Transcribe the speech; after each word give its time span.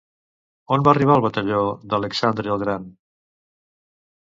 On 0.77 0.85
va 0.87 0.93
arribar 0.93 1.17
el 1.19 1.23
batalló 1.25 1.59
d'Alexandre 1.93 2.55
el 2.57 2.65
Gran? 2.67 2.91